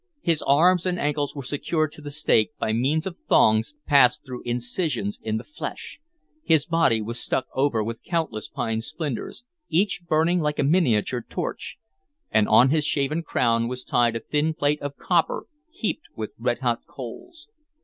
His 0.21 0.41
arms 0.41 0.87
and 0.87 0.99
ankles 0.99 1.35
were 1.35 1.43
secured 1.43 1.91
to 1.91 2.01
the 2.01 2.09
stake 2.09 2.53
by 2.57 2.73
means 2.73 3.05
of 3.05 3.19
thongs 3.29 3.75
passed 3.85 4.25
through 4.25 4.41
incisions 4.45 5.19
in 5.21 5.37
the 5.37 5.43
flesh; 5.43 5.99
his 6.43 6.65
body 6.65 7.03
was 7.03 7.19
stuck 7.19 7.45
over 7.53 7.83
with 7.83 8.01
countless 8.01 8.47
pine 8.47 8.81
splinters, 8.81 9.43
each 9.69 10.01
burning 10.07 10.39
like 10.39 10.57
a 10.57 10.63
miniature 10.63 11.21
torch; 11.29 11.77
and 12.31 12.49
on 12.49 12.71
his 12.71 12.83
shaven 12.83 13.21
crown 13.21 13.67
was 13.67 13.83
tied 13.83 14.15
a 14.15 14.19
thin 14.19 14.55
plate 14.55 14.81
of 14.81 14.97
copper 14.97 15.45
heaped 15.69 16.07
with 16.15 16.31
red 16.39 16.61
hot 16.61 16.87
coals. 16.87 17.47